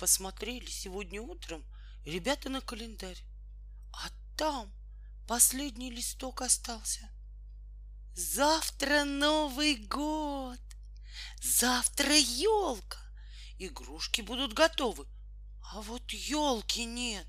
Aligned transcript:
Посмотрели 0.00 0.64
сегодня 0.64 1.20
утром 1.20 1.62
ребята 2.06 2.48
на 2.48 2.62
календарь, 2.62 3.22
а 3.92 4.08
там 4.34 4.72
последний 5.28 5.90
листок 5.90 6.40
остался. 6.40 7.10
Завтра 8.14 9.04
Новый 9.04 9.74
год! 9.76 10.58
Завтра 11.42 12.16
елка! 12.16 12.96
Игрушки 13.58 14.22
будут 14.22 14.54
готовы, 14.54 15.06
а 15.70 15.82
вот 15.82 16.10
елки 16.12 16.86
нет. 16.86 17.26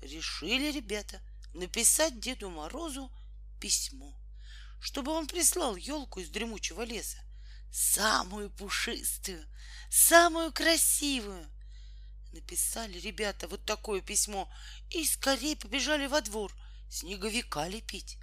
Решили 0.00 0.72
ребята 0.72 1.20
написать 1.52 2.18
Деду 2.18 2.48
Морозу 2.48 3.12
письмо, 3.60 4.18
чтобы 4.80 5.12
он 5.12 5.26
прислал 5.26 5.76
елку 5.76 6.20
из 6.20 6.30
дремучего 6.30 6.80
леса, 6.80 7.18
самую 7.70 8.48
пушистую, 8.48 9.46
самую 9.90 10.50
красивую. 10.50 11.53
Написали 12.34 12.98
ребята 12.98 13.46
вот 13.46 13.64
такое 13.64 14.00
письмо 14.00 14.52
и 14.90 15.04
скорее 15.04 15.54
побежали 15.54 16.08
во 16.08 16.20
двор 16.20 16.52
снеговика 16.90 17.68
лепить. 17.68 18.18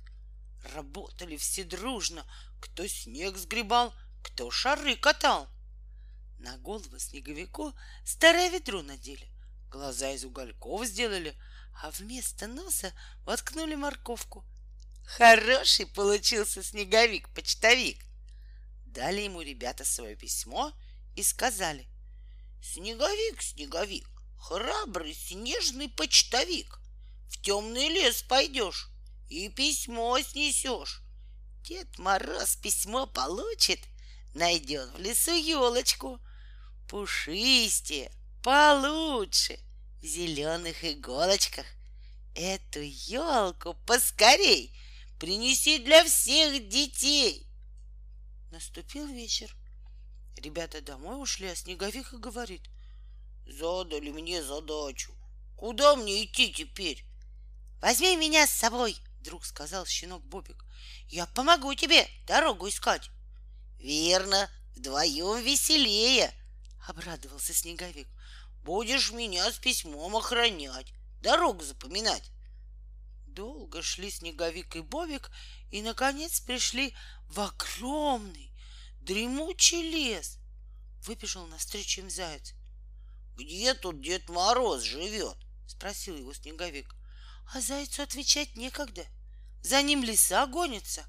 Работали 0.73 1.37
все 1.37 1.63
дружно, 1.63 2.25
кто 2.59 2.85
снег 2.87 3.37
сгребал, 3.37 3.95
кто 4.21 4.51
шары 4.51 4.97
катал. 4.97 5.47
На 6.39 6.57
голову 6.57 6.99
снеговику 6.99 7.73
старое 8.03 8.49
ведро 8.49 8.81
надели, 8.81 9.29
глаза 9.69 10.11
из 10.11 10.25
угольков 10.25 10.85
сделали, 10.85 11.33
а 11.81 11.89
вместо 11.91 12.47
носа 12.47 12.91
воткнули 13.23 13.75
морковку. 13.75 14.43
Хороший 15.05 15.85
получился 15.85 16.61
снеговик-почтовик. 16.61 18.03
Дали 18.87 19.21
ему 19.21 19.41
ребята 19.41 19.85
свое 19.85 20.17
письмо 20.17 20.73
и 21.15 21.23
сказали, 21.23 21.87
Снеговик, 22.61 23.41
снеговик, 23.41 24.07
храбрый 24.37 25.13
снежный 25.13 25.89
почтовик, 25.89 26.79
В 27.27 27.41
темный 27.41 27.89
лес 27.89 28.21
пойдешь 28.21 28.89
и 29.29 29.49
письмо 29.49 30.19
снесешь. 30.19 31.01
Дед 31.63 31.97
Мороз 31.97 32.55
письмо 32.57 33.07
получит, 33.07 33.79
найдет 34.33 34.89
в 34.93 34.99
лесу 34.99 35.33
елочку, 35.33 36.19
пушистее, 36.87 38.11
получше, 38.43 39.59
в 40.01 40.05
зеленых 40.05 40.83
иголочках. 40.83 41.65
Эту 42.35 42.81
елку 42.81 43.73
поскорей 43.85 44.75
принеси 45.19 45.79
для 45.79 46.03
всех 46.03 46.67
детей. 46.69 47.47
Наступил 48.51 49.07
вечер. 49.07 49.55
Ребята 50.41 50.81
домой 50.81 51.21
ушли, 51.21 51.47
а 51.47 51.55
Снеговик 51.55 52.13
и 52.13 52.17
говорит. 52.17 52.63
Задали 53.45 54.09
мне 54.09 54.41
задачу. 54.41 55.13
Куда 55.55 55.95
мне 55.95 56.23
идти 56.23 56.51
теперь? 56.51 57.05
Возьми 57.79 58.15
меня 58.15 58.47
с 58.47 58.51
собой, 58.51 58.97
вдруг 59.19 59.45
сказал 59.45 59.85
щенок 59.85 60.23
Бобик. 60.23 60.65
Я 61.09 61.27
помогу 61.27 61.75
тебе 61.75 62.07
дорогу 62.25 62.69
искать. 62.69 63.11
Верно, 63.77 64.49
вдвоем 64.75 65.43
веселее, 65.43 66.33
обрадовался 66.87 67.53
Снеговик. 67.53 68.07
Будешь 68.63 69.11
меня 69.11 69.51
с 69.51 69.59
письмом 69.59 70.15
охранять, 70.15 70.91
дорогу 71.21 71.63
запоминать. 71.63 72.31
Долго 73.27 73.83
шли 73.83 74.09
Снеговик 74.09 74.75
и 74.75 74.81
Бобик 74.81 75.29
и, 75.69 75.83
наконец, 75.83 76.39
пришли 76.39 76.95
в 77.27 77.39
огромный, 77.39 78.50
дремучий 79.01 79.81
лес. 79.81 80.37
Выбежал 81.05 81.47
навстречу 81.47 82.01
им 82.01 82.09
заяц. 82.09 82.53
«Где 83.35 83.73
тут 83.73 84.01
Дед 84.01 84.29
Мороз 84.29 84.83
живет?»— 84.83 85.37
спросил 85.67 86.15
его 86.15 86.33
Снеговик. 86.33 86.95
А 87.53 87.59
зайцу 87.59 88.03
отвечать 88.03 88.55
некогда. 88.55 89.05
За 89.61 89.81
ним 89.81 90.03
лиса 90.03 90.45
гонится, 90.47 91.05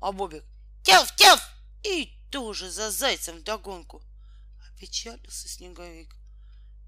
а 0.00 0.12
Бобик 0.12 0.44
«Тяв-тяв!» 0.82 1.40
и 1.84 2.18
тоже 2.30 2.70
за 2.70 2.90
зайцем 2.90 3.38
вдогонку. 3.38 4.02
Опечалился 4.68 5.48
Снеговик. 5.48 6.14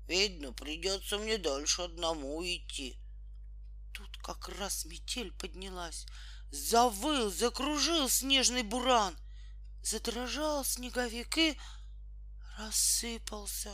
Видно, 0.08 0.52
придется 0.52 1.18
мне 1.18 1.38
дальше 1.38 1.82
одному 1.82 2.42
идти. 2.44 2.98
Тут 3.92 4.16
как 4.18 4.48
раз 4.48 4.84
метель 4.84 5.32
поднялась. 5.32 6.06
Завыл, 6.50 7.30
закружил 7.30 8.08
снежный 8.08 8.62
буран. 8.62 9.16
Задрожал 9.84 10.64
снеговик 10.64 11.36
и 11.36 11.58
рассыпался. 12.56 13.70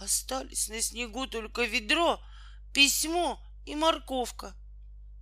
Остались 0.00 0.68
на 0.68 0.80
снегу 0.80 1.26
только 1.26 1.64
ведро, 1.64 2.24
письмо 2.72 3.38
и 3.66 3.74
морковка. 3.74 4.56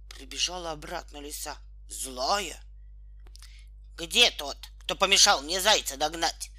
Прибежала 0.08 0.70
обратно 0.70 1.16
лиса, 1.16 1.58
злая. 1.88 2.62
Где 3.96 4.30
тот, 4.30 4.56
кто 4.82 4.94
помешал 4.94 5.42
мне 5.42 5.60
зайца 5.60 5.96
догнать? 5.96 6.52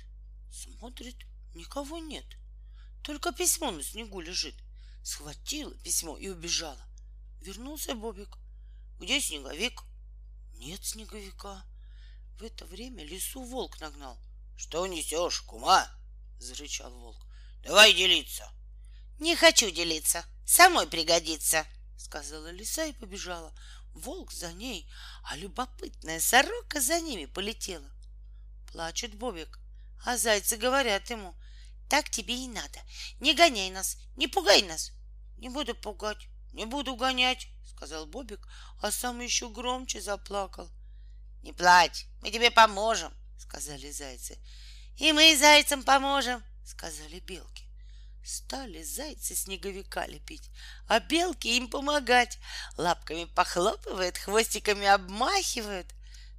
Смотрит, 0.51 1.15
никого 1.55 1.99
нет. 1.99 2.25
Только 3.03 3.31
письмо 3.31 3.71
на 3.71 3.83
снегу 3.83 4.19
лежит. 4.19 4.55
Схватила 5.01 5.73
письмо 5.75 6.17
и 6.17 6.27
убежала. 6.27 6.85
Вернулся 7.39 7.95
Бобик. 7.95 8.37
Где 8.99 9.21
снеговик? 9.21 9.81
Нет 10.55 10.83
снеговика. 10.83 11.63
В 12.43 12.45
это 12.45 12.65
время 12.65 13.05
лесу 13.05 13.41
волк 13.41 13.79
нагнал. 13.79 14.19
Что 14.57 14.85
несешь, 14.85 15.39
кума? 15.43 15.87
Зарычал 16.39 16.91
волк. 16.91 17.25
Давай 17.63 17.93
делиться. 17.93 18.51
Не 19.17 19.37
хочу 19.37 19.71
делиться. 19.71 20.25
Самой 20.45 20.85
пригодится, 20.87 21.65
сказала 21.97 22.51
лиса 22.51 22.83
и 22.83 22.91
побежала. 22.91 23.57
Волк 23.93 24.33
за 24.33 24.51
ней, 24.51 24.91
а 25.23 25.37
любопытная 25.37 26.19
сорока 26.19 26.81
за 26.81 26.99
ними 26.99 27.27
полетела. 27.27 27.89
Плачет 28.73 29.15
Бобик, 29.15 29.57
а 30.03 30.17
зайцы 30.17 30.57
говорят 30.57 31.09
ему, 31.11 31.33
так 31.89 32.09
тебе 32.09 32.35
и 32.35 32.49
надо. 32.49 32.81
Не 33.21 33.35
гоняй 33.35 33.69
нас, 33.69 33.95
не 34.17 34.27
пугай 34.27 34.63
нас. 34.63 34.91
Не 35.37 35.47
буду 35.47 35.75
пугать, 35.75 36.27
не 36.51 36.65
буду 36.65 36.97
гонять, 36.97 37.47
сказал 37.65 38.05
Бобик, 38.05 38.45
а 38.81 38.91
сам 38.91 39.21
еще 39.21 39.47
громче 39.47 40.01
заплакал. 40.01 40.69
Не 41.43 41.51
плачь, 41.51 42.07
мы 42.21 42.31
тебе 42.31 42.51
поможем, 42.51 43.13
сказали 43.37 43.91
зайцы. 43.91 44.39
И 44.97 45.11
мы 45.11 45.35
зайцам 45.35 45.83
поможем, 45.83 46.41
сказали 46.65 47.19
белки. 47.19 47.65
Стали 48.23 48.81
зайцы 48.81 49.35
снеговика 49.35 50.05
лепить, 50.07 50.49
а 50.87 51.01
белки 51.01 51.57
им 51.57 51.69
помогать. 51.69 52.39
Лапками 52.77 53.25
похлопывают, 53.25 54.17
хвостиками 54.17 54.87
обмахивают. 54.87 55.93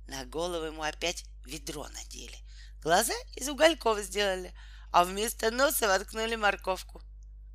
На 0.09 0.25
голову 0.25 0.64
ему 0.64 0.82
опять 0.82 1.26
ведро 1.44 1.87
надели. 1.88 2.38
Глаза 2.81 3.14
из 3.37 3.47
угольков 3.50 3.98
сделали, 3.98 4.54
а 4.91 5.04
вместо 5.04 5.50
носа 5.50 5.87
воткнули 5.87 6.37
морковку. 6.37 7.03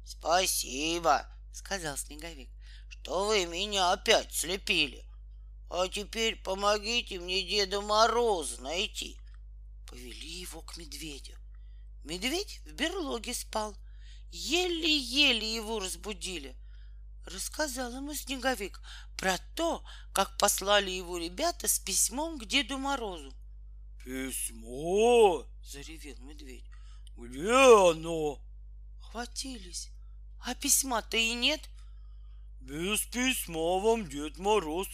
Спасибо, 0.05 1.25
сказал 1.51 1.97
снеговик, 1.97 2.49
что 2.89 3.25
вы 3.25 3.47
меня 3.47 3.91
опять 3.91 4.31
слепили. 4.31 5.08
А 5.69 5.87
теперь 5.87 6.35
помогите 6.37 7.19
мне 7.19 7.43
Деда 7.43 7.81
Мороза 7.81 8.61
найти. 8.61 9.17
Повели 9.87 10.41
его 10.41 10.61
к 10.61 10.77
медведю. 10.77 11.35
Медведь 12.03 12.61
в 12.65 12.71
берлоге 12.73 13.33
спал. 13.33 13.75
Еле-еле 14.31 15.55
его 15.55 15.79
разбудили. 15.79 16.55
Рассказал 17.25 17.93
ему 17.93 18.13
Снеговик 18.15 18.81
про 19.17 19.37
то, 19.55 19.83
как 20.13 20.37
послали 20.37 20.89
его 20.89 21.17
ребята 21.17 21.67
с 21.67 21.77
письмом 21.79 22.39
к 22.39 22.45
Деду 22.45 22.77
Морозу. 22.77 23.31
«Письмо!»— 24.03 25.45
заревел 25.63 26.17
медведь. 26.19 26.65
«Где 27.15 27.51
оно?» 27.51 28.39
Хватились. 29.01 29.89
А 30.45 30.55
письма-то 30.55 31.17
и 31.17 31.33
нет. 31.33 31.61
«Без 32.61 33.01
письма 33.01 33.79
вам 33.79 34.07
Дед 34.07 34.37
Мороз 34.37 34.87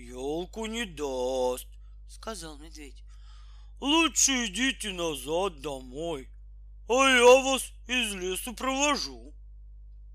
елку 0.00 0.66
не 0.66 0.84
даст»,— 0.84 1.66
сказал 2.08 2.58
медведь. 2.58 3.02
«Лучше 3.80 4.46
идите 4.46 4.92
назад 4.92 5.60
домой, 5.60 6.28
а 6.88 7.08
я 7.08 7.42
вас 7.42 7.72
из 7.86 8.14
лесу 8.14 8.54
провожу». 8.54 9.34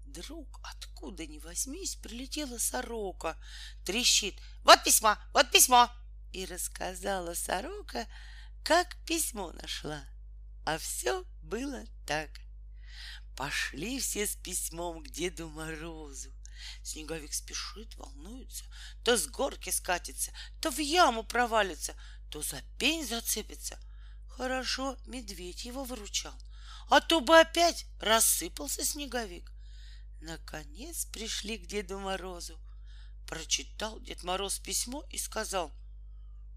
Вдруг, 0.05 0.59
откуда 0.63 1.27
ни 1.27 1.39
возьмись, 1.39 1.95
прилетела 1.95 2.57
сорока, 2.57 3.37
трещит. 3.83 4.39
«Вот 4.63 4.83
письмо, 4.83 5.17
вот 5.33 5.51
письмо!» 5.51 5.89
И 6.31 6.45
рассказала 6.45 7.33
сорока, 7.33 8.07
как 8.63 8.95
письмо 9.05 9.51
нашла. 9.51 10.03
А 10.65 10.77
все 10.77 11.23
было 11.43 11.83
так. 12.05 12.29
Пошли 13.35 13.99
все 13.99 14.25
с 14.25 14.35
письмом 14.35 15.03
к 15.03 15.09
Деду 15.09 15.49
Морозу. 15.49 16.31
Снеговик 16.83 17.33
спешит, 17.33 17.95
волнуется, 17.97 18.65
то 19.03 19.17
с 19.17 19.27
горки 19.27 19.69
скатится, 19.69 20.31
то 20.61 20.71
в 20.71 20.79
яму 20.79 21.23
провалится, 21.23 21.95
то 22.29 22.41
за 22.41 22.61
пень 22.77 23.05
зацепится. 23.05 23.79
Хорошо, 24.27 24.97
медведь 25.05 25.65
его 25.65 25.83
выручал, 25.83 26.35
а 26.89 26.99
то 26.99 27.21
бы 27.21 27.39
опять 27.39 27.85
рассыпался 27.99 28.83
снеговик. 28.83 29.51
Наконец 30.21 31.05
пришли 31.05 31.57
к 31.57 31.67
Деду 31.67 31.99
Морозу. 31.99 32.59
Прочитал 33.27 33.99
Дед 33.99 34.23
Мороз 34.23 34.59
письмо 34.59 35.03
и 35.09 35.17
сказал, 35.17 35.71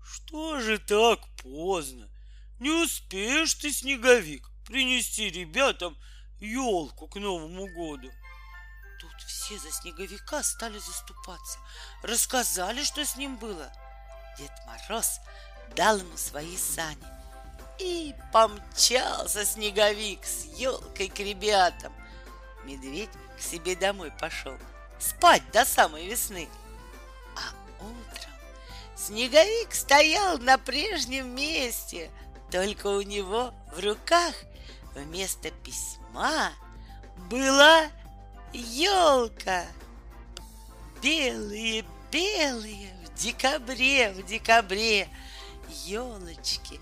«Что 0.02 0.60
же 0.60 0.78
так 0.78 1.20
поздно? 1.36 2.10
Не 2.60 2.70
успеешь 2.70 3.54
ты, 3.54 3.72
снеговик, 3.72 4.50
принести 4.66 5.30
ребятам 5.30 5.96
елку 6.40 7.08
к 7.08 7.16
Новому 7.16 7.66
году?» 7.74 8.10
Все 9.48 9.58
за 9.58 9.72
снеговика 9.72 10.42
стали 10.42 10.78
заступаться, 10.78 11.58
рассказали, 12.02 12.84
что 12.84 13.02
с 13.02 13.16
ним 13.16 13.38
было. 13.38 13.72
Дед 14.36 14.52
Мороз 14.66 15.20
дал 15.74 15.96
ему 15.96 16.18
свои 16.18 16.54
сани, 16.58 17.02
и 17.78 18.14
помчался 18.30 19.46
снеговик 19.46 20.22
с 20.22 20.44
елкой 20.58 21.08
к 21.08 21.18
ребятам. 21.20 21.94
Медведь 22.64 23.08
к 23.38 23.40
себе 23.40 23.74
домой 23.74 24.12
пошел 24.20 24.52
спать 24.98 25.50
до 25.50 25.64
самой 25.64 26.06
весны. 26.06 26.46
А 27.34 27.82
утром 27.82 28.32
снеговик 28.96 29.72
стоял 29.72 30.36
на 30.36 30.58
прежнем 30.58 31.34
месте, 31.34 32.10
только 32.50 32.88
у 32.88 33.00
него 33.00 33.54
в 33.74 33.82
руках 33.82 34.34
вместо 34.94 35.50
письма 35.50 36.52
была 37.30 37.88
елка. 38.52 39.64
Белые, 41.02 41.84
белые 42.10 42.94
в 43.04 43.14
декабре, 43.14 44.10
в 44.12 44.24
декабре 44.24 45.08
елочки, 45.84 46.80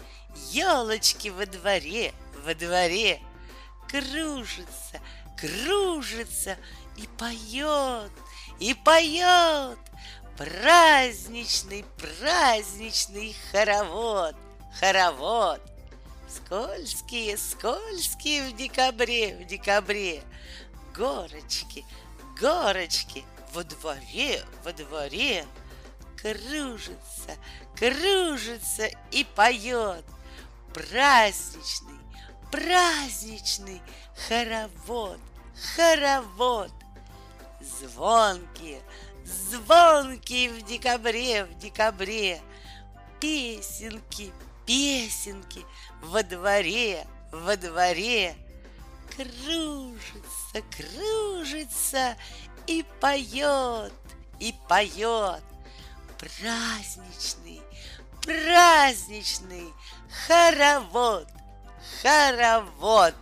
елочки 0.50 1.28
во 1.28 1.46
дворе, 1.46 2.12
во 2.44 2.54
дворе 2.54 3.20
кружится, 3.88 5.00
кружится 5.36 6.56
и 6.96 7.06
поет, 7.18 8.12
и 8.58 8.72
поет 8.72 9.78
праздничный, 10.36 11.84
праздничный 11.98 13.34
хоровод, 13.50 14.34
хоровод. 14.78 15.60
Скользкие, 16.28 17.38
скользкие 17.38 18.48
в 18.48 18.56
декабре, 18.56 19.36
в 19.36 19.46
декабре, 19.46 20.22
горочки, 20.96 21.84
горочки 22.40 23.24
во 23.52 23.64
дворе, 23.64 24.42
во 24.64 24.72
дворе 24.72 25.44
кружится, 26.16 27.36
кружится 27.76 28.88
и 29.10 29.24
поет 29.24 30.04
праздничный, 30.72 31.98
праздничный 32.50 33.80
хоровод, 34.28 35.20
хоровод. 35.76 36.72
Звонкие, 37.60 38.80
звонкие 39.24 40.50
в 40.50 40.62
декабре, 40.62 41.44
в 41.44 41.58
декабре. 41.58 42.40
Песенки, 43.18 44.32
песенки 44.66 45.64
во 46.02 46.22
дворе, 46.22 47.06
во 47.32 47.56
дворе. 47.56 48.36
Кружится, 49.16 50.45
кружится 50.62 52.16
и 52.66 52.84
поет, 53.00 53.92
и 54.40 54.54
поет. 54.68 55.42
Праздничный, 56.18 57.60
праздничный 58.22 59.72
хоровод, 60.26 61.28
хоровод. 62.02 63.14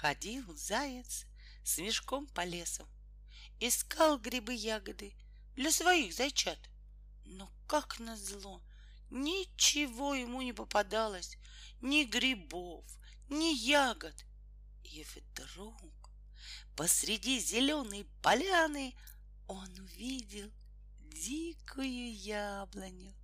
Ходил 0.00 0.54
заяц 0.54 1.24
с 1.64 1.78
мешком 1.78 2.26
по 2.26 2.44
лесу, 2.44 2.86
Искал 3.60 4.18
грибы-ягоды 4.18 5.14
для 5.54 5.70
своих 5.70 6.12
зайчат. 6.12 6.58
Но 7.24 7.50
как 7.66 7.98
назло, 7.98 8.60
ничего 9.08 10.14
ему 10.14 10.42
не 10.42 10.52
попадалось, 10.52 11.38
Ни 11.80 12.04
грибов, 12.04 12.84
ни 13.30 13.54
ягод. 13.54 14.14
И 14.84 15.02
вдруг 15.14 16.10
посреди 16.76 17.40
зеленой 17.40 18.06
поляны 18.22 18.94
Он 19.46 19.70
увидел 19.78 20.50
дикую 21.10 22.14
яблоню, 22.14 23.14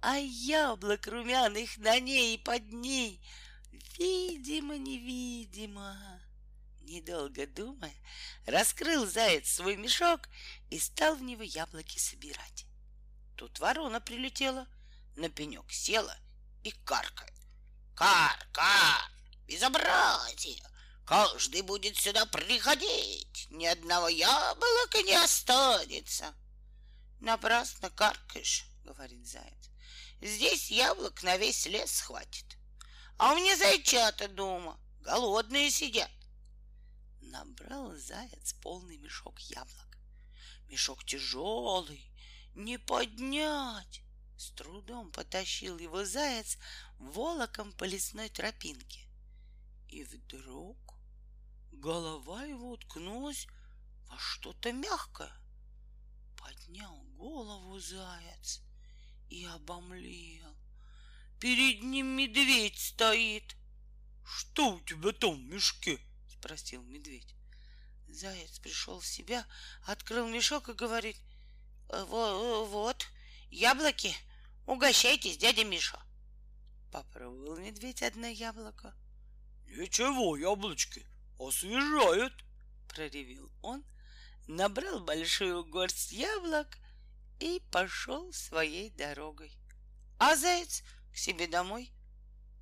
А 0.00 0.18
яблок 0.18 1.08
румяных 1.08 1.78
на 1.78 1.98
ней 1.98 2.36
и 2.36 2.38
под 2.38 2.70
ней— 2.70 3.20
Видимо-невидимо. 3.70 6.20
Недолго 6.80 7.46
думая, 7.46 7.94
раскрыл 8.46 9.06
заяц 9.06 9.48
свой 9.48 9.76
мешок 9.76 10.28
и 10.70 10.78
стал 10.78 11.14
в 11.14 11.22
него 11.22 11.42
яблоки 11.42 11.98
собирать. 11.98 12.66
Тут 13.36 13.60
ворона 13.60 14.00
прилетела, 14.00 14.66
на 15.16 15.28
пенек 15.28 15.70
села 15.70 16.16
и 16.64 16.70
каркает. 16.70 17.32
Кар, 17.94 18.46
кар, 18.52 19.12
безобразие! 19.46 20.62
Каждый 21.04 21.62
будет 21.62 21.96
сюда 21.96 22.24
приходить, 22.26 23.46
ни 23.50 23.66
одного 23.66 24.08
яблока 24.08 25.02
не 25.02 25.14
останется. 25.14 26.34
Напрасно 27.20 27.90
каркаешь, 27.90 28.64
говорит 28.84 29.26
заяц. 29.26 29.70
Здесь 30.22 30.70
яблок 30.70 31.22
на 31.22 31.36
весь 31.36 31.66
лес 31.66 32.00
хватит. 32.00 32.59
А 33.20 33.32
у 33.32 33.36
меня 33.36 33.54
зайчата 33.54 34.28
дома, 34.28 34.80
голодные 35.02 35.70
сидят. 35.70 36.10
Набрал 37.20 37.94
заяц 37.94 38.54
полный 38.62 38.96
мешок 38.96 39.38
яблок. 39.40 39.98
Мешок 40.68 41.04
тяжелый, 41.04 42.10
не 42.54 42.78
поднять. 42.78 44.00
С 44.38 44.52
трудом 44.52 45.12
потащил 45.12 45.76
его 45.76 46.06
заяц 46.06 46.56
волоком 46.98 47.74
по 47.74 47.84
лесной 47.84 48.30
тропинке. 48.30 49.06
И 49.88 50.02
вдруг 50.02 50.78
голова 51.72 52.44
его 52.44 52.70
уткнулась 52.70 53.46
во 54.08 54.16
что-то 54.16 54.72
мягкое. 54.72 55.36
Поднял 56.38 56.96
голову 57.18 57.78
заяц 57.80 58.62
и 59.28 59.44
обомлел. 59.44 60.56
Перед 61.40 61.82
ним 61.82 62.06
медведь 62.18 62.78
стоит. 62.78 63.56
Что 64.24 64.74
у 64.74 64.80
тебя 64.80 65.12
там 65.12 65.34
в 65.34 65.52
мешке? 65.52 65.98
Спросил 66.28 66.82
медведь. 66.82 67.34
Заяц 68.08 68.58
пришел 68.58 69.00
в 69.00 69.06
себя, 69.06 69.46
открыл 69.86 70.28
мешок 70.28 70.68
и 70.68 70.74
говорит, 70.74 71.16
вот, 71.88 73.06
яблоки, 73.50 74.14
угощайтесь, 74.66 75.38
дядя 75.38 75.64
Миша. 75.64 76.00
Попробовал 76.92 77.56
медведь 77.56 78.02
одно 78.02 78.26
яблоко. 78.26 78.94
Ничего, 79.66 80.36
яблочки, 80.36 81.06
освежают, 81.38 82.34
проревел 82.88 83.50
он, 83.62 83.84
набрал 84.46 85.00
большую 85.00 85.64
горсть 85.64 86.12
яблок 86.12 86.76
и 87.38 87.62
пошел 87.70 88.32
своей 88.32 88.90
дорогой. 88.90 89.52
А 90.18 90.36
заяц 90.36 90.82
себе 91.20 91.46
домой. 91.46 91.92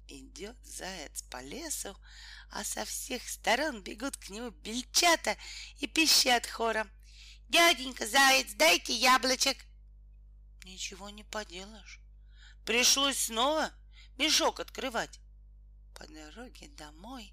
Идет 0.09 0.57
заяц 0.65 1.23
по 1.31 1.43
лесу, 1.43 1.97
а 2.50 2.65
со 2.65 2.85
всех 2.85 3.29
сторон 3.29 3.83
бегут 3.83 4.17
к 4.17 4.31
нему 4.31 4.50
бельчата 4.50 5.37
и 5.81 5.87
пищат 5.87 6.47
хором. 6.47 6.91
Дяденька 7.49 8.07
заяц, 8.07 8.53
дайте 8.55 8.95
яблочек. 8.95 9.57
ничего 10.65 11.09
не 11.11 11.25
поделаешь. 11.25 12.00
Пришлось 12.65 13.19
снова 13.19 13.71
мешок 14.17 14.61
открывать. 14.61 15.19
По 15.95 16.07
дороге 16.07 16.69
домой 16.69 17.33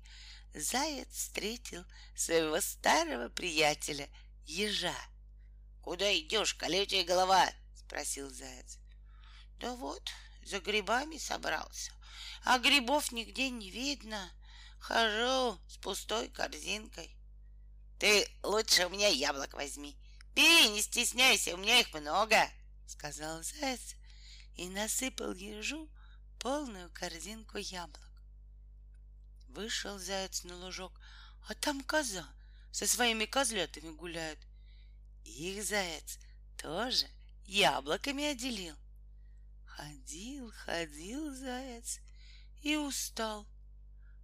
заяц 0.53 1.10
встретил 1.10 1.86
своего 2.15 2.62
старого 2.62 3.29
приятеля, 3.29 4.10
ежа. 4.46 4.96
«Куда 5.82 6.17
идешь, 6.17 6.55
колючая 6.55 7.03
голова?»— 7.03 7.50
спросил 7.75 8.29
заяц. 8.29 8.79
«Да 9.60 9.75
вот, 9.75 10.10
за 10.46 10.60
грибами 10.60 11.18
собрался, 11.18 11.92
а 12.44 12.60
грибов 12.60 13.12
нигде 13.12 13.50
не 13.50 13.70
видно. 13.70 14.32
Хожу 14.80 15.60
с 15.68 15.78
пустой 15.78 16.30
корзинкой». 16.30 17.16
«Ты 18.00 18.28
лучше 18.44 18.86
у 18.86 18.90
меня 18.90 19.08
яблок 19.08 19.54
возьми. 19.54 19.98
Бери, 20.36 20.70
не 20.70 20.82
стесняйся, 20.82 21.54
у 21.54 21.58
меня 21.58 21.80
их 21.80 21.94
много»,— 21.94 22.50
сказал 22.88 23.42
заяц 23.42 23.96
и 24.56 24.68
насыпал 24.70 25.34
ежу 25.34 25.90
полную 26.40 26.90
корзинку 26.94 27.58
яблок. 27.58 28.02
Вышел 29.48 29.98
заяц 29.98 30.44
на 30.44 30.56
лужок, 30.58 30.92
а 31.48 31.56
там 31.56 31.82
коза 31.82 32.28
со 32.72 32.86
своими 32.86 33.25
козлятами 33.25 33.90
гуляет. 33.92 34.40
Их 35.24 35.64
заяц 35.64 36.20
тоже 36.58 37.08
яблоками 37.46 38.25
отделил. 38.25 38.75
Ходил, 39.75 40.51
ходил 40.51 41.36
заяц 41.36 42.00
и 42.62 42.77
устал. 42.77 43.46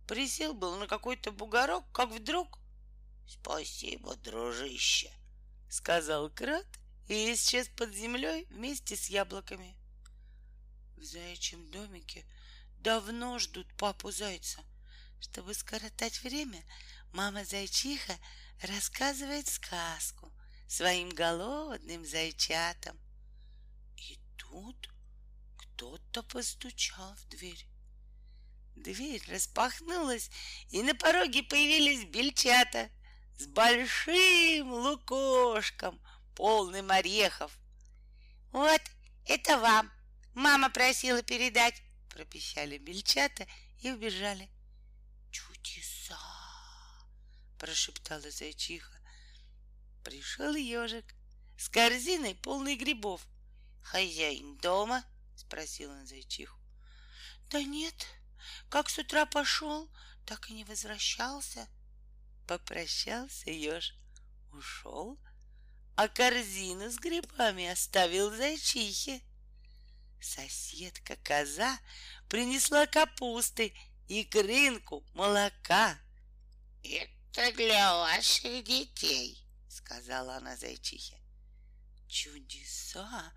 Присел 0.08 0.54
был 0.54 0.78
на 0.78 0.88
какой-то 0.88 1.32
бугорок, 1.32 1.84
как 1.92 2.10
вдруг 2.10 2.58
«Спасибо, 3.28 4.16
дружище»,— 4.16 5.12
сказал 5.70 6.30
крот 6.30 6.68
и 7.10 7.34
исчез 7.34 7.68
под 7.70 7.94
землей 7.94 8.46
вместе 8.50 8.96
с 8.96 9.08
яблоками. 9.10 9.76
В 10.96 11.04
заячьем 11.04 11.70
домике 11.70 12.26
давно 12.80 13.38
ждут 13.40 13.68
папу 13.76 14.12
зайца. 14.12 14.62
Чтобы 15.20 15.54
скоротать 15.54 16.24
время, 16.24 16.64
мама 17.12 17.44
зайчиха 17.44 18.18
рассказывает 18.62 19.48
сказку 19.48 20.32
своим 20.68 21.10
голодным 21.10 22.06
зайчатам. 22.06 22.98
И 23.98 24.18
тут 24.38 24.91
кто-то 25.76 26.24
постучал 26.24 27.16
в 27.16 27.28
дверь. 27.30 27.66
Дверь 28.76 29.24
распахнулась, 29.30 30.30
и 30.70 30.82
на 30.82 30.96
пороге 30.96 31.44
появились 31.44 32.06
бельчата 32.06 32.90
с 33.38 33.48
большим 33.48 34.72
лукошком, 34.72 36.00
полным 36.36 36.92
орехов. 36.92 37.58
«Вот, 38.52 38.82
это 39.26 39.58
вам! 39.58 39.92
Мама 40.34 40.70
просила 40.70 41.22
передать!» 41.22 41.82
пропищали 42.10 42.78
бельчата 42.78 43.48
и 43.82 43.92
убежали. 43.92 44.50
Чудеса! 45.32 46.20
прошептала 47.58 48.30
зайчиха. 48.30 48.92
Пришел 50.04 50.56
ежик 50.56 51.06
с 51.58 51.70
корзиной 51.70 52.36
полной 52.36 52.76
грибов. 52.76 53.26
Хозяин 53.84 54.58
дома? 54.58 55.04
Спросил 55.42 55.92
он 55.92 56.06
зайчиху. 56.06 56.58
Да 57.50 57.62
нет, 57.62 58.08
как 58.70 58.90
с 58.90 58.98
утра 58.98 59.26
пошел, 59.26 59.90
так 60.26 60.50
и 60.50 60.54
не 60.54 60.64
возвращался. 60.64 61.68
Попрощался 62.48 63.50
еж, 63.50 63.96
ушел, 64.52 65.20
а 65.96 66.08
корзину 66.08 66.90
с 66.90 66.98
грибами 66.98 67.68
оставил 67.68 68.32
зайчихе. 68.32 69.22
Соседка 70.22 71.16
коза 71.18 71.80
принесла 72.30 72.86
капусты 72.86 73.74
и 74.08 74.24
крынку 74.24 75.04
молока. 75.14 76.00
«Это 76.84 77.52
для 77.54 77.96
ваших 77.98 78.64
детей»,— 78.64 79.44
сказала 79.68 80.38
она 80.38 80.56
зайчихе. 80.56 81.18
Чудеса 82.08 83.34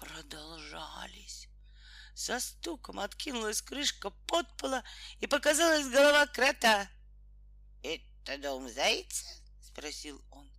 продолжались. 0.00 1.48
Со 2.14 2.40
стуком 2.40 2.98
откинулась 2.98 3.62
крышка 3.62 4.10
подпола 4.26 4.82
и 5.20 5.26
показалась 5.26 5.88
голова 5.88 6.26
крота. 6.26 6.88
«Это 7.82 8.38
дом 8.38 8.68
зайца?»— 8.68 9.26
спросил 9.62 10.20
он. 10.30 10.50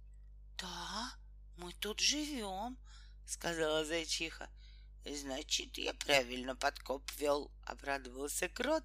«Да, 0.57 1.13
мы 1.57 1.73
тут 1.73 1.99
живем»,— 1.99 2.77
сказала 3.27 3.83
зайчиха. 3.83 4.49
Значит, 5.05 5.77
я 5.77 5.93
правильно 5.95 6.55
подкоп 6.55 7.09
вел, 7.17 7.51
обрадовался 7.65 8.47
крот, 8.49 8.83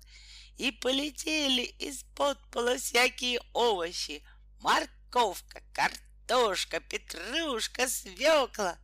и 0.56 0.70
полетели 0.70 1.62
из-под 1.78 2.38
пола 2.50 2.78
всякие 2.78 3.40
овощи. 3.52 4.24
Морковка, 4.60 5.62
картошка, 5.74 6.80
петрушка, 6.80 7.86
свекла. 7.86 8.78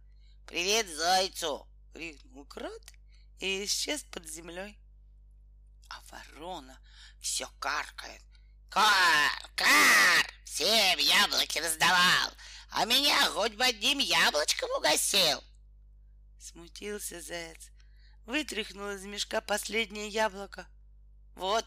Привет 0.52 0.86
зайцу! 0.86 1.66
крикнул 1.94 2.44
крот 2.44 2.82
и 3.38 3.64
исчез 3.64 4.02
под 4.02 4.28
землей. 4.28 4.78
А 5.88 5.98
ворона 6.10 6.78
все 7.22 7.48
каркает. 7.58 8.22
Кар, 8.68 9.50
кар, 9.56 10.30
всем 10.44 10.98
яблоки 10.98 11.58
раздавал, 11.58 12.32
а 12.68 12.84
меня 12.84 13.30
хоть 13.30 13.54
бы 13.54 13.64
одним 13.64 13.98
яблочком 13.98 14.70
угостил. 14.72 15.42
Смутился 16.38 17.22
заяц, 17.22 17.70
вытряхнул 18.26 18.90
из 18.90 19.04
мешка 19.04 19.40
последнее 19.40 20.08
яблоко. 20.08 20.66
Вот, 21.34 21.64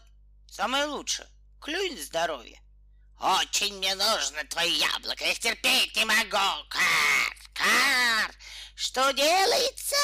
самое 0.48 0.84
лучшее, 0.84 1.28
клюй 1.60 1.90
на 1.90 2.02
здоровье. 2.04 2.62
Очень 3.18 3.78
мне 3.78 3.96
нужно 3.96 4.44
твои 4.44 4.78
яблоко, 4.78 5.24
их 5.24 5.40
терпеть 5.40 5.96
не 5.96 6.04
могу. 6.04 6.68
Кар, 6.68 7.36
кар, 7.52 8.36
что 8.76 9.10
делается 9.12 9.96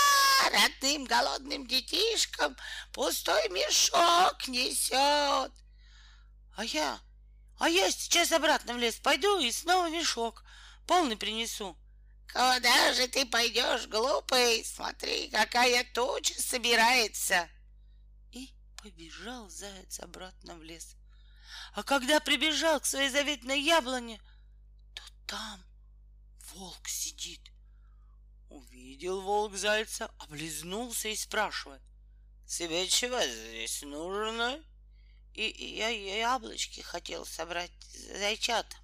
родным 0.50 1.04
голодным 1.04 1.66
детишкам? 1.66 2.56
Пустой 2.92 3.50
мешок 3.50 4.48
несет. 4.48 5.52
А 6.56 6.64
я, 6.64 6.98
а 7.58 7.68
я 7.68 7.90
сейчас 7.90 8.32
обратно 8.32 8.72
в 8.72 8.78
лес 8.78 8.96
пойду 8.96 9.38
и 9.40 9.52
снова 9.52 9.90
мешок 9.90 10.42
полный 10.86 11.18
принесу. 11.18 11.76
Куда 12.32 12.94
же 12.94 13.08
ты 13.08 13.26
пойдешь, 13.26 13.88
глупый? 13.88 14.64
Смотри, 14.64 15.28
какая 15.28 15.84
туча 15.92 16.32
собирается. 16.40 17.50
И 18.30 18.54
побежал 18.82 19.50
заяц 19.50 20.00
обратно 20.00 20.56
в 20.56 20.62
лес. 20.62 20.96
А 21.74 21.82
когда 21.82 22.20
прибежал 22.20 22.80
к 22.80 22.86
своей 22.86 23.10
заветной 23.10 23.60
яблоне, 23.60 24.18
то 24.94 25.02
там 25.26 25.62
волк 26.54 26.88
сидит. 26.88 27.51
Увидел 28.52 29.22
волк 29.22 29.54
зайца, 29.56 30.10
облизнулся 30.18 31.08
и 31.08 31.16
спрашивает. 31.16 31.80
Тебе 32.46 32.86
чего 32.86 33.18
здесь 33.22 33.80
нужно? 33.80 34.62
И, 35.32 35.48
и 35.48 35.76
я 35.76 35.88
яблочки 35.88 36.82
хотел 36.82 37.24
собрать 37.24 37.72
зайчатам. 38.18 38.78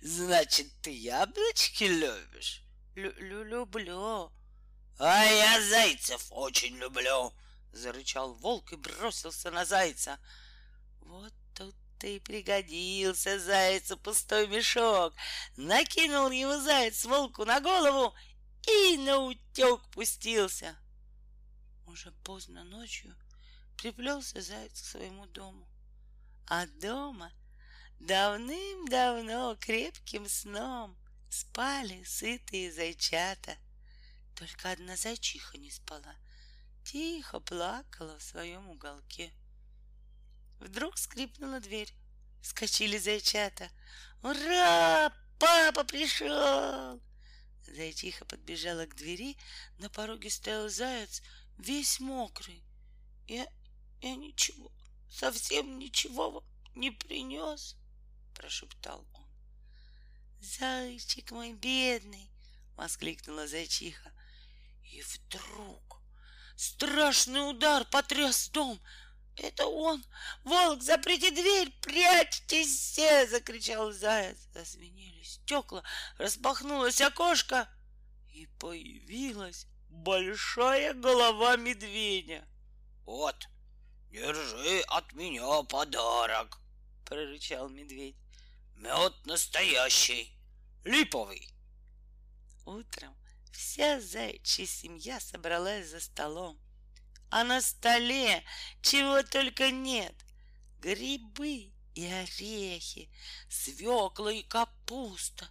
Значит, 0.00 0.68
ты 0.80 0.92
яблочки 0.92 1.84
любишь? 1.84 2.62
Лю 2.94 3.42
люблю. 3.42 4.30
А 5.00 5.24
я 5.24 5.60
зайцев 5.60 6.26
очень 6.30 6.76
люблю, 6.76 7.34
зарычал 7.72 8.34
волк 8.34 8.72
и 8.72 8.76
бросился 8.76 9.50
на 9.50 9.64
зайца. 9.64 10.20
Ты 12.00 12.18
пригодился 12.18 13.38
зайцу 13.38 13.98
пустой 13.98 14.48
мешок. 14.48 15.14
Накинул 15.56 16.30
его 16.30 16.58
заяц 16.58 17.04
волку 17.04 17.44
на 17.44 17.60
голову 17.60 18.14
и 18.66 18.96
на 18.96 19.18
утек 19.18 19.80
пустился. 19.92 20.76
Уже 21.86 22.10
поздно 22.24 22.64
ночью 22.64 23.14
приплелся 23.76 24.40
заяц 24.40 24.80
к 24.80 24.84
своему 24.86 25.26
дому. 25.26 25.68
А 26.46 26.66
дома 26.66 27.30
Давным-давно 28.00 29.56
крепким 29.60 30.26
сном 30.26 30.96
спали 31.28 32.02
сытые 32.04 32.72
зайчата. 32.72 33.58
Только 34.34 34.70
одна 34.70 34.96
зайчиха 34.96 35.58
не 35.58 35.70
спала, 35.70 36.16
тихо 36.82 37.40
плакала 37.40 38.18
в 38.18 38.22
своем 38.22 38.70
уголке. 38.70 39.34
Вдруг 40.60 40.98
скрипнула 40.98 41.60
дверь. 41.60 41.92
Вскочили 42.42 42.98
зайчата. 42.98 43.70
«Ура! 44.22 45.12
Папа 45.38 45.84
пришел!» 45.84 47.00
Зайчиха 47.66 48.24
подбежала 48.24 48.86
к 48.86 48.94
двери, 48.94 49.36
на 49.78 49.90
пороге 49.90 50.30
стоял 50.30 50.68
заяц, 50.68 51.22
весь 51.58 52.00
мокрый. 52.00 52.62
Я, 53.26 53.46
я 54.00 54.16
ничего, 54.16 54.72
совсем 55.08 55.78
ничего 55.78 56.44
не 56.74 56.90
принес 56.90 57.76
прошептал 58.40 59.06
он. 59.12 59.26
Зайчик 60.40 61.30
мой 61.30 61.52
бедный, 61.52 62.30
воскликнула 62.76 63.46
зайчиха. 63.46 64.10
И 64.82 65.02
вдруг 65.02 66.00
страшный 66.56 67.50
удар 67.50 67.84
потряс 67.84 68.48
дом. 68.48 68.80
Это 69.42 69.66
он! 69.66 70.04
Волк, 70.44 70.82
заприте 70.82 71.30
дверь! 71.30 71.72
Прячьтесь 71.80 72.68
все! 72.68 73.26
Закричал 73.26 73.90
заяц. 73.92 74.36
Зазвенели 74.52 75.22
стекла, 75.22 75.82
распахнулось 76.18 77.00
окошко, 77.00 77.68
и 78.28 78.46
появилась 78.58 79.66
большая 79.88 80.92
голова 80.92 81.56
медведя. 81.56 82.46
Вот, 83.06 83.48
держи 84.10 84.80
от 84.88 85.12
меня 85.14 85.62
подарок, 85.62 86.58
прорычал 87.06 87.68
медведь. 87.70 88.16
Мед 88.76 89.14
настоящий, 89.24 90.38
липовый. 90.84 91.48
Утром 92.66 93.16
вся 93.52 94.00
заячья 94.00 94.66
семья 94.66 95.18
собралась 95.18 95.88
за 95.88 96.00
столом. 96.00 96.58
А 97.30 97.44
на 97.44 97.60
столе 97.60 98.44
чего 98.82 99.22
только 99.22 99.70
нет. 99.70 100.14
Грибы 100.80 101.72
и 101.94 102.06
орехи, 102.06 103.10
свекла 103.48 104.32
и 104.32 104.42
капуста, 104.42 105.48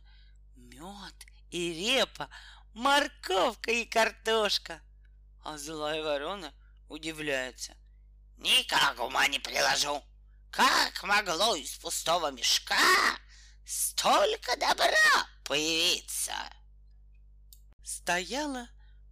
мед 0.56 1.16
и 1.52 1.74
репа, 1.74 2.30
морковка 2.74 3.72
и 3.72 3.86
картошка. 3.86 4.82
А 5.44 5.58
злая 5.58 6.04
ворона 6.04 6.54
удивляется. 6.90 7.76
Никак 8.38 9.00
ума 9.00 9.28
не 9.28 9.40
приложу. 9.40 10.04
Как 10.52 11.04
могло 11.04 11.56
из 11.56 11.78
пустого 11.78 12.32
мешка 12.32 12.76
столько 13.66 14.58
добра 14.58 15.28
появиться? 15.46 16.34
Стояла 17.84 18.68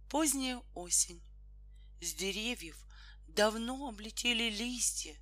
поздняя 0.08 0.60
осень. 0.74 1.22
С 2.00 2.14
деревьев 2.14 2.76
давно 3.26 3.88
облетели 3.88 4.50
листья, 4.50 5.16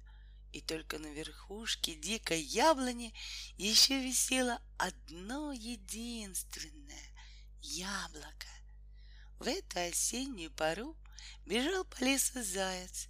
и 0.53 0.61
только 0.61 0.99
на 0.99 1.09
верхушке 1.09 1.95
дикой 1.95 2.41
яблони 2.41 3.15
еще 3.57 4.01
висело 4.03 4.61
одно 4.79 5.53
единственное 5.53 7.11
яблоко. 7.61 8.47
В 9.39 9.47
эту 9.47 9.81
осеннюю 9.81 10.51
пору 10.51 10.97
бежал 11.45 11.85
по 11.85 12.03
лесу 12.05 12.43
заяц 12.43 13.09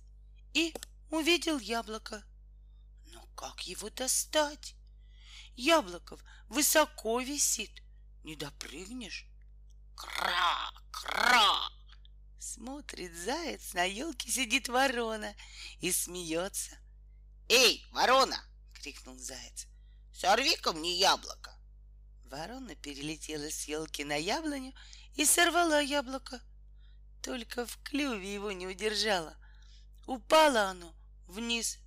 и 0.54 0.74
увидел 1.10 1.58
яблоко. 1.58 2.24
Но 3.06 3.26
как 3.36 3.66
его 3.66 3.90
достать? 3.90 4.74
Яблоков 5.54 6.20
высоко 6.48 7.20
висит, 7.20 7.82
не 8.24 8.36
допрыгнешь. 8.36 9.26
Кра, 9.94 10.72
кра! 10.90 11.70
Смотрит 12.38 13.14
заяц, 13.16 13.72
на 13.74 13.84
елке 13.84 14.30
сидит 14.30 14.68
ворона 14.68 15.34
и 15.80 15.90
смеется. 15.90 16.78
«Эй, 17.48 17.84
ворона!»— 17.92 18.38
крикнул 18.74 19.18
заяц. 19.18 19.66
«Сорви-ка 20.12 20.72
мне 20.72 20.92
яблоко!» 20.92 21.56
Ворона 22.24 22.74
перелетела 22.74 23.50
с 23.50 23.68
елки 23.68 24.04
на 24.04 24.16
яблоню 24.16 24.74
и 25.14 25.24
сорвала 25.24 25.80
яблоко. 25.80 26.40
Только 27.22 27.66
в 27.66 27.78
клюве 27.82 28.34
его 28.34 28.52
не 28.52 28.66
удержала. 28.66 29.36
Упало 30.06 30.64
оно 30.64 30.94
вниз. 31.26 31.78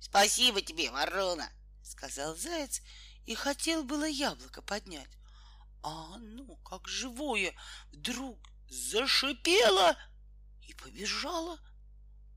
«Спасибо 0.00 0.62
тебе, 0.62 0.90
ворона!»— 0.90 1.52
сказал 1.82 2.36
заяц 2.36 2.80
и 3.26 3.34
хотел 3.34 3.84
было 3.84 4.08
яблоко 4.08 4.62
поднять. 4.62 5.10
А 5.82 6.14
оно, 6.14 6.56
как 6.56 6.88
живое, 6.88 7.54
вдруг 7.92 8.38
зашипело 8.68 9.96
и 10.62 10.74
побежало. 10.74 11.58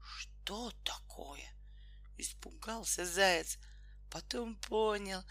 Что 0.04 0.72
такое? 0.84 1.48
Испугался 2.18 3.06
заяц, 3.06 3.58
потом 4.10 4.56
понял. 4.56 5.24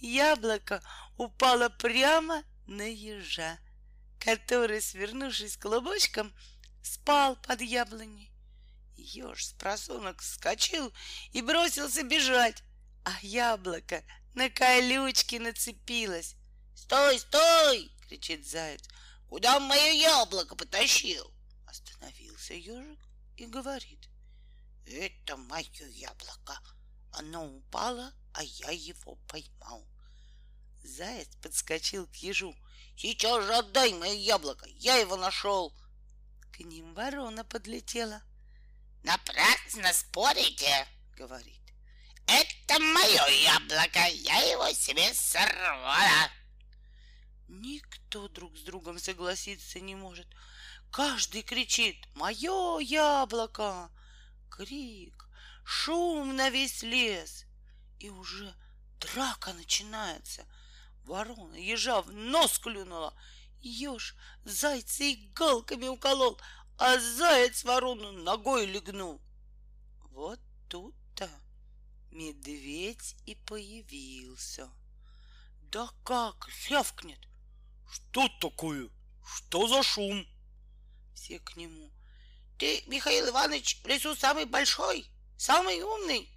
Яблоко 0.00 0.82
упало 1.16 1.68
прямо 1.68 2.44
на 2.66 2.88
ежа, 2.90 3.58
который, 4.18 4.80
свернувшись 4.80 5.56
клубочком, 5.56 6.32
спал 6.82 7.36
под 7.36 7.60
яблоней. 7.60 8.32
Еж 8.96 9.46
с 9.46 9.52
просунок 9.52 10.20
вскочил 10.20 10.92
и 11.32 11.42
бросился 11.42 12.02
бежать, 12.02 12.62
а 13.04 13.12
яблоко 13.22 14.02
на 14.34 14.50
колючки 14.50 15.36
нацепилось. 15.36 16.36
«Стой, 16.74 17.18
стой!»— 17.18 17.90
кричит 18.08 18.46
заяц. 18.46 18.88
«Куда 19.30 19.60
мое 19.60 19.92
яблоко 19.92 20.56
потащил?» 20.56 21.32
Остановился 21.64 22.54
ежик 22.54 22.98
и 23.36 23.46
говорит. 23.46 24.08
Это 24.84 25.36
мое 25.36 25.86
яблоко. 25.86 26.58
Оно 27.12 27.46
упало, 27.46 28.12
а 28.34 28.42
я 28.42 28.70
его 28.70 29.14
поймал. 29.28 29.86
Заяц 30.82 31.28
подскочил 31.40 32.08
к 32.08 32.16
ежу. 32.16 32.56
Сейчас 32.96 33.44
же 33.44 33.54
отдай 33.54 33.92
мое 33.94 34.14
яблоко, 34.14 34.66
я 34.66 34.96
его 34.96 35.16
нашел. 35.16 35.72
К 36.52 36.58
ним 36.58 36.92
ворона 36.94 37.44
подлетела. 37.44 38.22
Напрасно 39.04 39.92
спорите, 39.92 40.88
говорит. 41.16 41.62
Это 42.26 42.80
мое 42.80 43.26
яблоко, 43.28 44.08
я 44.08 44.38
его 44.50 44.72
себе 44.72 45.14
сорвала. 45.14 46.39
Никто 47.52 48.28
друг 48.28 48.56
с 48.56 48.62
другом 48.62 49.00
согласиться 49.00 49.80
не 49.80 49.96
может. 49.96 50.28
Каждый 50.92 51.42
кричит 51.42 51.96
«Мое 52.14 52.78
яблоко!» 52.78 53.90
крик, 54.48 55.28
шум 55.64 56.36
на 56.36 56.48
весь 56.50 56.82
лес. 56.82 57.46
И 57.98 58.08
уже 58.08 58.54
драка 59.00 59.52
начинается. 59.52 60.46
Ворона 61.04 61.56
ежа 61.56 62.02
в 62.02 62.12
нос 62.12 62.60
клюнула. 62.60 63.14
Еж 63.60 64.14
зайца 64.44 65.12
иголками 65.12 65.88
уколол, 65.88 66.40
а 66.78 66.98
заяц 66.98 67.64
ворону 67.64 68.12
ногой 68.12 68.66
легнул. 68.66 69.20
Вот 70.12 70.38
тут-то 70.68 71.28
медведь 72.12 73.16
и 73.26 73.34
появился. 73.34 74.70
Да 75.62 75.90
как 76.04 76.48
рявкнет! 76.68 77.29
Что 77.90 78.28
такое? 78.40 78.88
Что 79.24 79.66
за 79.66 79.82
шум? 79.82 80.26
Все 81.14 81.38
к 81.40 81.56
нему. 81.56 81.90
Ты, 82.58 82.82
Михаил 82.86 83.28
Иванович, 83.28 83.80
в 83.82 83.86
лесу 83.86 84.14
самый 84.14 84.44
большой, 84.44 85.06
самый 85.36 85.82
умный. 85.82 86.28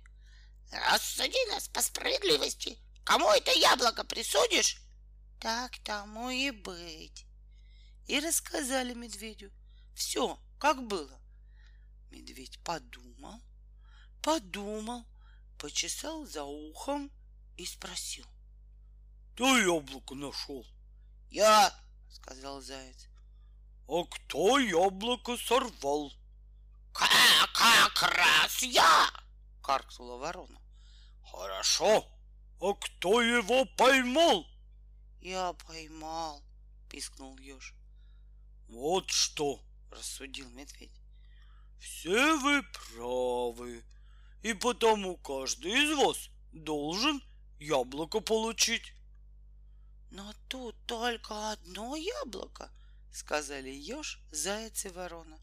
Рассуди 0.71 1.45
нас 1.49 1.67
по 1.67 1.81
справедливости. 1.81 2.79
Кому 3.03 3.29
это 3.31 3.51
яблоко 3.51 4.03
присудишь? 4.03 4.77
Так 5.39 5.77
тому 5.83 6.29
и 6.29 6.51
быть. 6.51 7.25
И 8.07 8.19
рассказали 8.19 8.93
медведю 8.93 9.51
все, 9.93 10.39
как 10.59 10.81
было. 10.87 11.19
Медведь 12.09 12.59
подумал, 12.63 13.41
подумал, 14.21 15.05
почесал 15.59 16.25
за 16.25 16.43
ухом 16.43 17.11
и 17.57 17.65
спросил. 17.65 18.25
Ты 19.35 19.43
яблоко 19.43 20.15
нашел? 20.15 20.65
Я, 21.34 21.74
сказал 22.12 22.62
заяц. 22.62 23.08
А 23.88 24.04
кто 24.04 24.60
яблоко 24.60 25.36
сорвал? 25.36 26.13
Как, 26.93 27.10
как 27.54 28.04
раз 28.15 28.62
я, 28.62 29.10
каркнула 29.63 30.17
ворона. 30.17 30.62
Хорошо. 31.32 32.08
А 32.62 32.74
кто 32.76 33.24
его 33.24 33.65
поймал? 33.78 34.46
Я 35.22 35.54
поймал, 35.54 36.43
пискнул 36.88 37.36
еж. 37.39 37.74
Вот 38.67 39.10
что, 39.10 39.60
рассудил 39.89 40.48
медведь. 40.52 41.02
Все 41.80 42.38
вы 42.38 42.62
правы, 42.62 43.84
и 44.43 44.54
потому 44.54 45.17
каждый 45.17 45.72
из 45.72 45.98
вас 45.98 46.30
должен 46.52 47.24
яблоко 47.60 48.19
получить. 48.19 48.93
Но 50.13 50.32
тут 50.47 50.76
только 50.86 51.54
одно 51.54 51.95
яблоко, 51.95 52.69
сказали 53.12 53.71
еж, 53.71 54.19
заяц 54.30 54.86
и 54.86 54.89
ворона. 54.89 55.39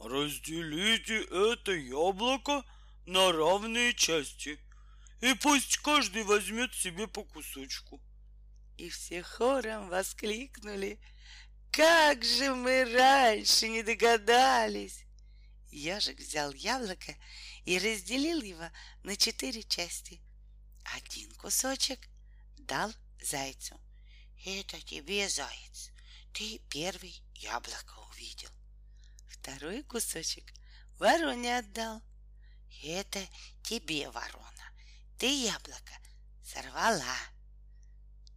Разделите 0.00 1.22
это 1.22 1.70
яблоко 1.70 2.64
на 3.06 3.30
равные 3.30 3.94
части, 3.94 4.58
и 5.20 5.32
пусть 5.34 5.76
каждый 5.76 6.24
возьмет 6.24 6.74
себе 6.74 7.06
по 7.06 7.22
кусочку. 7.22 8.00
И 8.78 8.90
все 8.90 9.22
хором 9.22 9.88
воскликнули. 9.88 10.98
Как 11.70 12.24
же 12.24 12.52
мы 12.52 12.84
раньше 12.92 13.68
не 13.68 13.84
догадались! 13.84 15.04
Ежик 15.70 16.18
взял 16.18 16.52
яблоко 16.52 17.14
и 17.64 17.78
разделил 17.78 18.42
его 18.42 18.68
на 19.04 19.16
четыре 19.16 19.62
части. 19.62 20.20
Один 20.96 21.32
кусочек 21.36 22.00
дал 22.58 22.92
зайцу. 23.22 23.80
Это 24.44 24.78
тебе, 24.82 25.26
заяц. 25.28 25.90
Ты 26.34 26.58
первый 26.68 27.22
яблоко 27.34 27.94
увидел. 28.10 28.50
Второй 29.26 29.82
кусочек 29.82 30.52
вороне 30.98 31.58
отдал. 31.58 32.02
Это 32.82 33.26
тебе, 33.62 34.10
ворона. 34.10 34.72
Ты 35.18 35.44
яблоко 35.44 35.94
сорвала. 36.44 37.16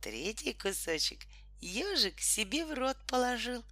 Третий 0.01 0.53
кусочек 0.53 1.25
ежик 1.59 2.21
себе 2.21 2.65
в 2.65 2.73
рот 2.73 2.97
положил. 3.05 3.65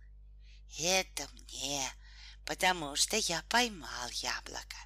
Это 0.77 1.29
мне, 1.29 1.89
потому 2.45 2.97
что 2.97 3.15
я 3.15 3.43
поймал 3.43 4.09
яблоко. 4.09 4.77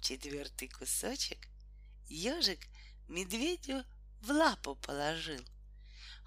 Четвертый 0.00 0.68
кусочек 0.68 1.48
ежик 2.06 2.66
медведю 3.08 3.84
в 4.22 4.30
лапу 4.30 4.74
положил. 4.76 5.44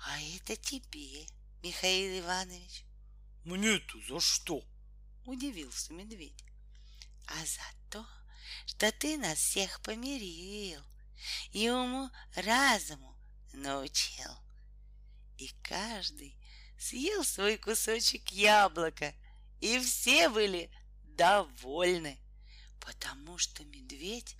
А 0.05 0.21
это 0.35 0.55
тебе, 0.55 1.25
Михаил 1.61 2.23
Иванович. 2.23 2.85
Мне-то 3.43 3.99
за 4.07 4.19
что? 4.19 4.63
Удивился 5.25 5.93
медведь. 5.93 6.43
А 7.27 7.45
за 7.45 7.61
то, 7.89 8.05
что 8.65 8.91
ты 8.91 9.17
нас 9.17 9.37
всех 9.37 9.81
помирил 9.81 10.81
и 11.51 11.69
уму 11.69 12.09
разуму 12.35 13.17
научил. 13.53 14.31
И 15.37 15.49
каждый 15.61 16.37
съел 16.77 17.23
свой 17.23 17.57
кусочек 17.57 18.31
яблока, 18.31 19.13
и 19.59 19.79
все 19.79 20.29
были 20.29 20.71
довольны, 21.03 22.17
потому 22.79 23.37
что 23.37 23.63
медведь 23.65 24.35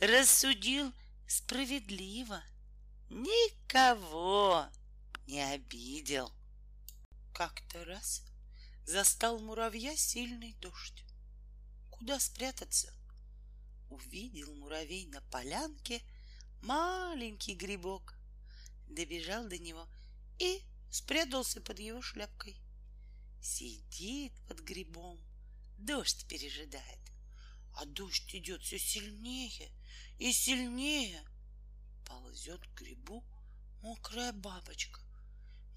рассудил 0.00 0.92
справедливо, 1.26 2.42
никого 3.08 4.68
не 5.26 5.40
обидел. 5.42 6.32
Как-то 7.32 7.84
раз 7.84 8.24
застал 8.84 9.40
муравья 9.40 9.96
сильный 9.96 10.54
дождь. 10.54 11.04
Куда 11.90 12.20
спрятаться? 12.20 12.92
Увидел 13.90 14.54
муравей 14.54 15.06
на 15.06 15.20
полянке 15.22 16.02
маленький 16.62 17.54
грибок. 17.54 18.14
Добежал 18.88 19.48
до 19.48 19.58
него 19.58 19.86
и 20.38 20.62
спрятался 20.90 21.60
под 21.60 21.80
его 21.80 22.00
шляпкой. 22.00 22.56
Сидит 23.42 24.32
под 24.48 24.60
грибом, 24.60 25.20
дождь 25.78 26.26
пережидает. 26.28 27.00
А 27.74 27.84
дождь 27.84 28.34
идет 28.34 28.62
все 28.62 28.78
сильнее 28.78 29.70
и 30.18 30.32
сильнее. 30.32 31.22
Ползет 32.06 32.66
к 32.68 32.80
грибу 32.80 33.24
мокрая 33.82 34.32
бабочка. 34.32 35.05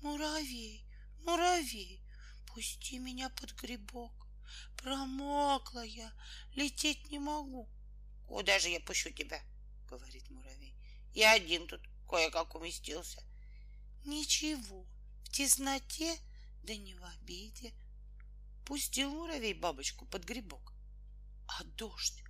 Муравей, 0.01 0.85
муравей, 1.25 2.01
пусти 2.47 2.99
меня 2.99 3.29
под 3.29 3.53
грибок. 3.55 4.13
Промокла 4.77 5.83
я, 5.83 6.13
лететь 6.55 7.11
не 7.11 7.19
могу. 7.19 7.67
Куда 8.25 8.59
же 8.59 8.69
я 8.69 8.79
пущу 8.79 9.09
тебя? 9.11 9.41
Говорит 9.89 10.29
муравей. 10.29 10.73
Я 11.13 11.33
один 11.33 11.67
тут 11.67 11.81
кое-как 12.07 12.55
уместился. 12.55 13.21
Ничего, 14.05 14.85
в 15.25 15.29
тесноте, 15.31 16.17
да 16.63 16.77
не 16.77 16.95
в 16.95 17.03
обиде. 17.03 17.73
Пустил 18.65 19.11
муравей 19.11 19.53
бабочку 19.53 20.05
под 20.05 20.23
грибок. 20.23 20.73
А 21.47 21.63
дождь 21.75 22.23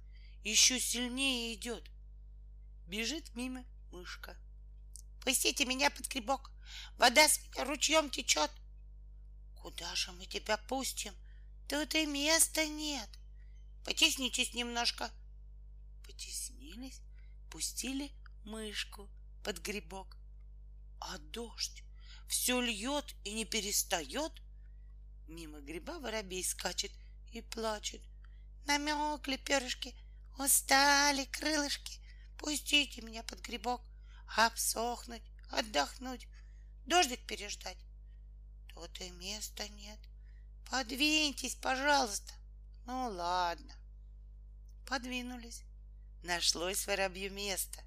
еще 0.43 0.79
сильнее 0.79 1.53
идет. 1.53 1.87
Бежит 2.87 3.35
мимо 3.35 3.63
мышка. 3.91 4.35
Пустите 5.23 5.65
меня 5.65 5.89
под 5.89 6.07
грибок. 6.07 6.51
Вода 6.97 7.27
с 7.27 7.39
меня 7.39 7.65
ручьем 7.65 8.09
течет. 8.09 8.51
Куда 9.61 9.93
же 9.95 10.11
мы 10.13 10.25
тебя 10.25 10.57
пустим? 10.57 11.13
Тут 11.67 11.95
и 11.95 12.05
места 12.05 12.65
нет. 12.65 13.09
Потеснитесь 13.85 14.53
немножко. 14.53 15.11
Потеснились, 16.05 17.01
пустили 17.49 18.11
мышку 18.45 19.09
под 19.43 19.59
грибок. 19.59 20.15
А 20.99 21.17
дождь 21.17 21.83
все 22.27 22.61
льет 22.61 23.15
и 23.23 23.33
не 23.33 23.45
перестает. 23.45 24.31
Мимо 25.27 25.59
гриба 25.59 25.99
воробей 25.99 26.43
скачет 26.43 26.91
и 27.31 27.41
плачет. 27.41 28.01
Намекли 28.65 29.37
перышки, 29.37 29.95
устали 30.37 31.25
крылышки. 31.25 31.99
Пустите 32.37 33.01
меня 33.01 33.23
под 33.23 33.41
грибок, 33.41 33.81
обсохнуть, 34.35 35.23
отдохнуть, 35.49 36.27
дождик 36.85 37.25
переждать. 37.25 37.77
Тут 38.73 39.01
и 39.01 39.09
места 39.11 39.67
нет. 39.69 39.99
Подвиньтесь, 40.69 41.55
пожалуйста. 41.55 42.33
Ну 42.85 43.09
ладно. 43.09 43.75
Подвинулись. 44.87 45.63
Нашлось 46.23 46.85
воробью 46.85 47.31
место. 47.31 47.83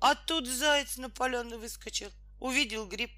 А 0.00 0.14
тут 0.14 0.46
заяц 0.46 0.96
на 0.96 1.10
поляну 1.10 1.58
выскочил, 1.58 2.10
увидел 2.40 2.86
гриб. 2.86 3.10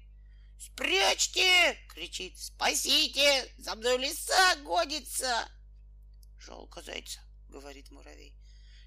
«Спрячьте!»— 0.59 1.77
кричит. 1.89 2.37
«Спасите! 2.37 3.49
За 3.57 3.75
мной 3.75 3.97
лиса 3.97 4.57
гонится!» 4.57 5.47
«Жалко 6.37 6.81
зайца»,— 6.81 7.21
говорит 7.49 7.91
муравей. 7.91 8.35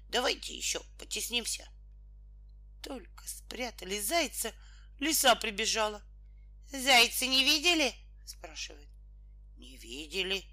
«Давайте 0.09 0.55
еще 0.55 0.81
потеснимся». 0.99 1.67
Только 2.83 3.27
спрятали 3.27 3.99
зайца, 3.99 4.53
лиса 4.99 5.35
прибежала. 5.35 6.01
«Зайца 6.71 7.25
не 7.25 7.43
видели?»— 7.43 7.93
спрашивает. 8.25 8.89
«Не 9.57 9.77
видели». 9.77 10.43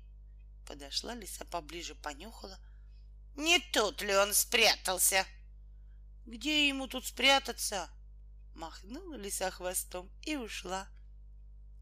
Подошла 0.66 1.14
лиса 1.14 1.44
поближе, 1.44 1.94
понюхала. 1.94 2.58
«Не 3.36 3.58
тут 3.72 4.02
ли 4.02 4.14
он 4.14 4.32
спрятался?» 4.32 5.26
Где 6.26 6.68
ему 6.68 6.86
тут 6.86 7.06
спрятаться? 7.06 7.90
Махнула 8.54 9.16
лиса 9.16 9.50
хвостом 9.50 10.08
и 10.22 10.36
ушла. 10.36 10.86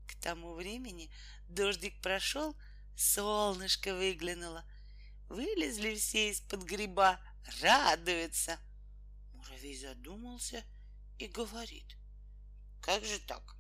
К 0.07 0.15
тому 0.23 0.55
времени 0.55 1.11
дождик 1.49 2.01
прошел, 2.01 2.57
солнышко 2.97 3.95
выглянуло. 3.95 4.65
Вылезли 5.29 5.95
все 5.97 6.31
из-под 6.31 6.63
гриба, 6.63 7.21
радуются. 7.61 8.59
Муравей 9.49 9.79
задумался 9.79 10.63
и 11.19 11.27
говорит. 11.27 11.97
Как 12.83 13.05
же 13.05 13.19
так? 13.21 13.57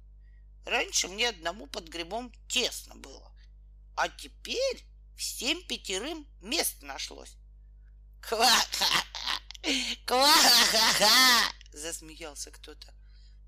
Раньше 0.66 1.08
мне 1.08 1.30
одному 1.30 1.66
под 1.66 1.88
грибом 1.88 2.30
тесно 2.46 2.94
было, 2.96 3.32
а 3.96 4.08
теперь 4.08 4.84
всем 5.16 5.62
пятерым 5.66 6.26
мест 6.42 6.82
нашлось. 6.82 7.36
Ква-ха-ха! 8.20 9.42
Ква-ха-ха! 10.04 11.52
Засмеялся 11.72 12.50
кто-то. 12.50 12.92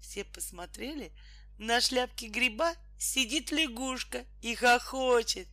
Все 0.01 0.25
посмотрели, 0.25 1.13
на 1.59 1.81
шляпке 1.83 2.29
гриба 2.29 2.75
сидит 2.99 3.51
лягушка 3.51 4.25
и 4.41 4.55
хохочет. 4.55 5.49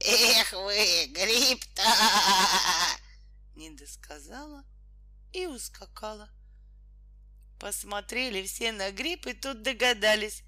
Эх 0.00 0.52
вы, 0.52 1.06
гриб-то! 1.06 1.82
Не 3.54 3.70
досказала 3.70 4.64
и 5.32 5.46
ускакала. 5.46 6.28
Посмотрели 7.58 8.42
все 8.44 8.72
на 8.72 8.90
гриб 8.90 9.26
и 9.26 9.34
тут 9.34 9.62
догадались, 9.62 10.42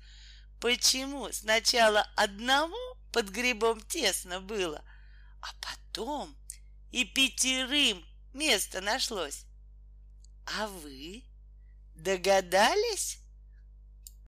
почему 0.60 1.30
сначала 1.32 2.08
одному 2.16 2.76
под 3.12 3.28
грибом 3.28 3.80
тесно 3.80 4.40
было, 4.40 4.84
а 5.40 5.48
потом 5.60 6.36
и 6.90 7.04
пятерым 7.04 8.04
место 8.32 8.80
нашлось. 8.80 9.44
А 10.46 10.66
вы 10.66 11.24
догадались? 11.94 13.23